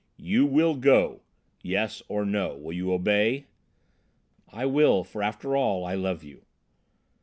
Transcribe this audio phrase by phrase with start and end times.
[0.17, 1.21] "You will go!
[1.61, 2.55] Yes or no.
[2.57, 3.45] Will you obey?"
[4.51, 6.43] "I will for, after all, I love you!"